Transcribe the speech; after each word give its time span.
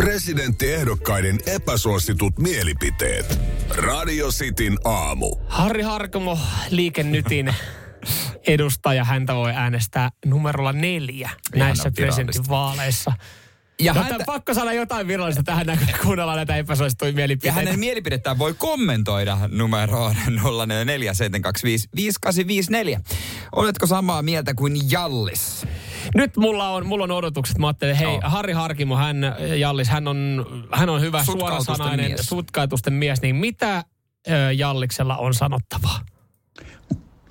Presidenttiehdokkaiden 0.00 1.38
epäsuositut 1.46 2.38
mielipiteet. 2.38 3.40
Radio 3.68 4.28
Cityn 4.28 4.78
aamu. 4.84 5.36
Harri 5.48 5.82
Harkomo, 5.82 6.38
Liikennytin 6.70 7.54
edustaja. 8.46 9.04
Häntä 9.04 9.34
voi 9.34 9.52
äänestää 9.52 10.10
numerolla 10.26 10.72
neljä 10.72 11.30
näissä 11.54 11.90
presidentinvaaleissa. 11.90 13.12
Ja 13.80 13.92
no, 13.92 14.02
häntä... 14.02 14.24
pakko 14.26 14.54
saada 14.54 14.72
jotain 14.72 15.06
virallista 15.06 15.42
tähän 15.42 15.66
näin, 15.66 15.78
kun 15.78 15.88
kuunnellaan 16.02 16.36
näitä 16.36 16.56
epäsuosittuja 16.56 17.12
mielipiteitä. 17.12 17.60
Ja 17.60 17.64
hänen 17.64 17.80
mielipidettään 17.80 18.38
voi 18.38 18.54
kommentoida 18.54 19.38
numeroon 19.48 20.16
0447255854. 20.16 20.20
Oletko 23.52 23.86
samaa 23.86 24.22
mieltä 24.22 24.54
kuin 24.54 24.90
Jallis? 24.90 25.66
Nyt 26.14 26.36
mulla 26.36 26.68
on, 26.70 26.86
mulla 26.86 27.04
on 27.04 27.10
odotukset. 27.10 27.58
Mä 27.58 27.66
ajattelin, 27.66 27.96
hei, 27.96 28.06
oh. 28.06 28.20
Harri 28.22 28.52
Harkimo, 28.52 28.96
hän, 28.96 29.16
Jallis, 29.58 29.88
hän 29.88 30.08
on, 30.08 30.46
hän 30.72 30.88
on 30.88 31.00
hyvä 31.00 31.24
suorasanainen, 31.24 32.10
mies. 32.10 32.26
sutkaitusten 32.26 32.92
mies. 32.92 33.22
Niin 33.22 33.36
mitä 33.36 33.84
ö, 34.28 34.52
Jalliksella 34.52 35.16
on 35.16 35.34
sanottavaa? 35.34 36.00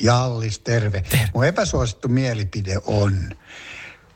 Jallis, 0.01 0.59
terve. 0.59 1.01
terve. 1.01 1.29
Mun 1.33 1.45
epäsuosittu 1.45 2.07
mielipide 2.07 2.75
on, 2.85 3.29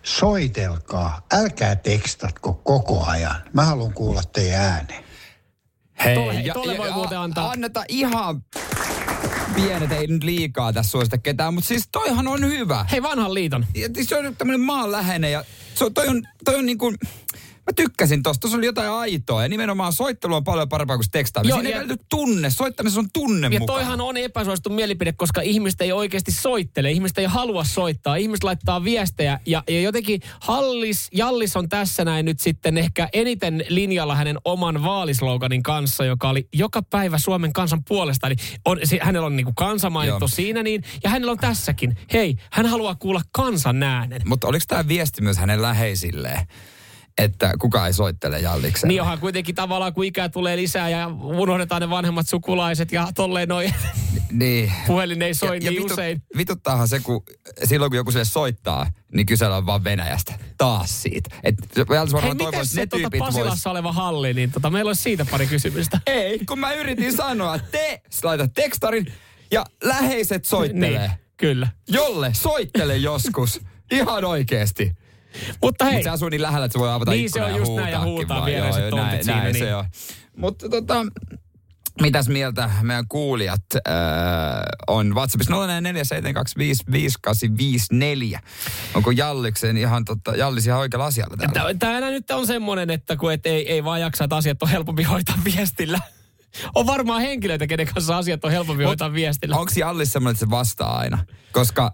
soitelkaa, 0.03 1.21
älkää 1.33 1.75
tekstatko 1.75 2.53
koko 2.53 3.05
ajan. 3.05 3.35
Mä 3.53 3.65
haluan 3.65 3.93
kuulla 3.93 4.21
teidän 4.33 4.61
ääneen. 4.61 5.03
Hei, 6.05 6.15
tolle, 6.15 6.33
ja, 6.33 6.53
tolle 6.53 6.77
voi 6.77 6.87
ja, 6.87 6.93
muuten 6.93 7.19
antaa. 7.19 7.49
Anneta 7.49 7.83
ihan 7.87 8.43
pienet, 9.55 9.91
ei 9.91 10.07
nyt 10.07 10.23
liikaa 10.23 10.73
tässä 10.73 10.91
suosita 10.91 11.17
ketään, 11.17 11.53
mutta 11.53 11.67
siis 11.67 11.87
toihan 11.91 12.27
on 12.27 12.47
hyvä. 12.47 12.85
Hei, 12.91 13.03
vanhan 13.03 13.33
liiton. 13.33 13.65
Ja, 13.75 13.89
siis 13.93 14.09
se 14.09 14.17
on 14.17 14.35
tämmöinen 14.35 14.61
maanläheinen 14.61 15.31
ja 15.31 15.45
se, 15.75 15.89
toi 15.89 16.07
on, 16.07 16.23
toi 16.45 16.55
on 16.55 16.65
niin 16.65 16.77
kuin, 16.77 16.97
Mä 17.65 17.73
tykkäsin 17.75 18.23
tosta, 18.23 18.41
tuossa 18.41 18.57
oli 18.57 18.65
jotain 18.65 18.89
aitoa 18.89 19.43
ja 19.43 19.49
nimenomaan 19.49 19.93
soittelu 19.93 20.35
on 20.35 20.43
paljon 20.43 20.69
parempaa 20.69 20.97
kuin 20.97 21.11
tekstaaminen. 21.11 21.55
Siinä 21.55 21.69
ei 21.69 21.75
välity 21.75 22.03
tunne, 22.09 22.49
soittamisessa 22.49 22.99
on 22.99 23.07
tunne 23.13 23.47
Ja 23.51 23.59
mukaan. 23.59 23.79
toihan 23.79 24.01
on 24.01 24.17
epäsuosittu 24.17 24.69
mielipide, 24.69 25.13
koska 25.13 25.41
ihmiset 25.41 25.81
ei 25.81 25.91
oikeasti 25.91 26.31
soittele, 26.31 26.91
ihmiset 26.91 27.17
ei 27.17 27.25
halua 27.25 27.63
soittaa, 27.63 28.15
ihmiset 28.15 28.43
laittaa 28.43 28.83
viestejä 28.83 29.39
ja, 29.45 29.63
ja 29.69 29.81
jotenkin 29.81 30.21
Hallis, 30.39 31.07
Jallis 31.13 31.55
on 31.57 31.69
tässä 31.69 32.05
näin 32.05 32.25
nyt 32.25 32.39
sitten 32.39 32.77
ehkä 32.77 33.09
eniten 33.13 33.65
linjalla 33.69 34.15
hänen 34.15 34.37
oman 34.45 34.83
vaalisloganin 34.83 35.63
kanssa, 35.63 36.05
joka 36.05 36.29
oli 36.29 36.47
joka 36.53 36.81
päivä 36.81 37.17
Suomen 37.17 37.53
kansan 37.53 37.83
puolesta. 37.83 38.27
Eli 38.27 38.35
on, 38.65 38.79
se, 38.83 38.99
hänellä 39.01 39.25
on 39.25 39.35
niinku 39.35 39.53
kansa 39.55 39.89
mainittu 39.89 40.23
Joo. 40.23 40.27
siinä 40.27 40.63
niin, 40.63 40.83
ja 41.03 41.09
hänellä 41.09 41.31
on 41.31 41.37
tässäkin. 41.37 41.97
Hei, 42.13 42.35
hän 42.51 42.65
haluaa 42.65 42.95
kuulla 42.95 43.21
kansan 43.31 43.83
äänen. 43.83 44.21
Mutta 44.25 44.47
oliko 44.47 44.65
tämä 44.67 44.87
viesti 44.87 45.21
myös 45.21 45.37
hänen 45.37 45.61
läheisilleen? 45.61 46.47
Että 47.17 47.53
kuka 47.59 47.87
ei 47.87 47.93
soittele 47.93 48.39
Jallikselle. 48.39 48.87
Niin 48.87 49.01
onhan 49.01 49.19
kuitenkin 49.19 49.55
tavallaan, 49.55 49.93
kun 49.93 50.05
ikää 50.05 50.29
tulee 50.29 50.57
lisää 50.57 50.89
ja 50.89 51.07
unohdetaan 51.23 51.81
ne 51.81 51.89
vanhemmat 51.89 52.27
sukulaiset 52.27 52.91
ja 52.91 53.07
tolleen 53.15 53.49
noin. 53.49 53.73
Niin. 54.31 54.71
Puhelin 54.87 55.21
ei 55.21 55.33
soi 55.33 55.49
ja, 55.49 55.53
niin 55.59 55.65
ja 55.65 55.71
vitu, 55.71 55.93
usein. 55.93 56.21
Vituttaahan 56.37 56.87
se, 56.87 56.99
kun 56.99 57.23
silloin 57.63 57.91
kun 57.91 57.97
joku 57.97 58.11
sille 58.11 58.25
soittaa, 58.25 58.91
niin 59.13 59.25
kysellään 59.25 59.65
vaan 59.65 59.83
Venäjästä. 59.83 60.33
Taas 60.57 61.01
siitä. 61.01 61.35
Et, 61.43 61.55
Hei, 62.21 62.33
miten 62.33 62.65
se 62.65 62.87
tuota 62.87 63.09
Pasilassa 63.19 63.69
vois... 63.69 63.73
oleva 63.73 63.91
halli, 63.91 64.33
niin 64.33 64.51
tota, 64.51 64.69
meillä 64.69 64.89
olisi 64.89 65.01
siitä 65.01 65.25
pari 65.25 65.47
kysymystä. 65.47 65.99
Ei, 66.07 66.39
kun 66.39 66.59
mä 66.59 66.73
yritin 66.73 67.13
sanoa, 67.13 67.59
te 67.59 68.01
laitat 68.23 68.53
tekstarin 68.53 69.13
ja 69.51 69.65
läheiset 69.83 70.45
soittelee. 70.45 71.07
Niin, 71.07 71.11
kyllä. 71.37 71.67
Jolle 71.87 72.31
soittele 72.33 72.97
joskus. 72.97 73.61
Ihan 73.91 74.25
oikeesti. 74.25 74.91
Mutta 75.61 75.85
hei. 75.85 75.93
Mut 75.93 76.03
se 76.03 76.09
asuu 76.09 76.29
niin 76.29 76.41
lähellä, 76.41 76.65
että 76.65 76.73
se 76.73 76.79
voi 76.79 76.91
avata 76.91 77.11
Niin 77.11 77.29
se 77.29 77.43
on 77.43 77.55
just 77.55 77.75
näin 77.75 77.91
ja 77.91 78.01
huutaa 78.01 78.45
viereiset 78.45 78.89
tontit 78.89 79.09
näin, 79.09 79.23
siinä. 79.23 79.41
Näin 79.41 79.53
niin. 79.53 79.65
se 79.65 79.75
on. 79.75 79.85
Mutta 80.37 80.69
tota, 80.69 81.05
mitäs 82.01 82.29
mieltä 82.29 82.69
meidän 82.81 83.07
kuulijat 83.07 83.61
äh, 83.75 83.81
on 84.87 85.15
WhatsAppissa 85.15 85.53
0447255854. 85.53 88.39
Onko 88.93 89.11
Jalliksen 89.11 89.77
ihan, 89.77 90.05
tota, 90.05 90.35
Jallis 90.35 90.67
ihan 90.67 90.79
oikealla 90.79 91.05
asialla 91.05 91.37
täällä? 91.37 91.73
Täällä 91.73 92.09
nyt 92.09 92.31
on 92.31 92.47
semmoinen, 92.47 92.89
että 92.89 93.15
kun 93.15 93.33
et 93.33 93.45
ei, 93.45 93.71
ei 93.71 93.83
vaan 93.83 94.01
jaksa, 94.01 94.23
että 94.23 94.35
asiat 94.35 94.63
on 94.63 94.69
helpompi 94.69 95.03
hoitaa 95.03 95.37
viestillä. 95.43 95.99
On 96.75 96.85
varmaan 96.85 97.21
henkilöitä, 97.21 97.67
kenen 97.67 97.87
kanssa 97.93 98.17
asiat 98.17 98.45
on 98.45 98.51
helpompi 98.51 98.83
Mut, 98.83 98.87
hoitaa 98.87 99.13
viestillä. 99.13 99.57
Onko 99.57 99.71
Jallis 99.75 100.13
semmoinen, 100.13 100.35
että 100.35 100.45
se 100.45 100.49
vastaa 100.49 100.97
aina? 100.97 101.25
Koska 101.51 101.91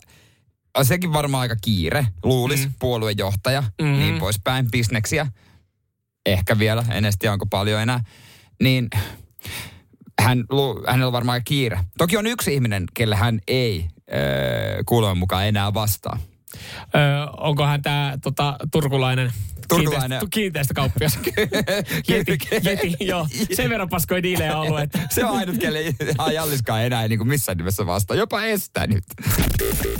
sekin 0.86 1.14
varmaan 1.14 1.42
aika 1.42 1.56
kiire, 1.62 2.08
luulisi, 2.24 2.68
mm. 2.68 2.74
puoluejohtaja, 2.80 3.62
mm-hmm. 3.62 4.00
niin 4.00 4.20
poispäin, 4.20 4.72
bisneksiä. 4.72 5.28
Ehkä 6.26 6.60
vielä, 6.60 6.86
en 6.92 7.06
edes 7.06 7.16
tiedä 7.20 7.34
onko 7.34 7.46
paljon 7.46 7.82
enää. 7.82 8.04
Niin 8.64 8.88
hän, 10.22 10.44
hänellä 10.88 11.08
on 11.08 11.14
varmaan 11.14 11.42
kiire. 11.44 11.80
Toki 11.98 12.18
on 12.18 12.28
yksi 12.28 12.54
ihminen, 12.54 12.86
kelle 12.94 13.16
hän 13.16 13.40
ei 13.48 13.88
kuuleman 14.86 15.18
mukaan 15.18 15.48
enää 15.48 15.74
vastaa. 15.74 16.20
Öö, 16.96 17.26
onkohan 17.38 17.82
tämä 17.82 18.18
tota, 18.24 18.56
turkulainen 18.72 19.32
Turkulainen. 19.70 20.22
Kiinteistökauppias. 20.30 21.20
jeti, 22.10 22.38
jeti, 22.64 22.96
joo. 23.00 23.28
Sen 23.54 23.70
verran 23.70 23.90
paskoi 23.90 24.24
diilejä 24.24 24.58
ollut. 24.58 24.80
Se 25.10 25.26
on 25.26 25.38
ainut, 25.38 25.58
kelle 25.58 25.80
Jalliskaan 26.34 26.84
enää 26.84 27.04
ei 27.04 27.10
niin 27.10 27.20
kuin 27.20 27.28
missään 27.28 27.58
nimessä 27.58 27.86
vastaa. 27.86 28.18
Jopa 28.18 28.44
estää 28.44 28.88
nyt. 28.88 29.04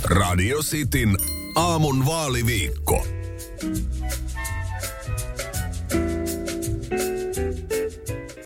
Radio 0.04 0.62
Cityn 0.62 1.16
aamun 1.54 2.06
vaaliviikko. 2.06 3.19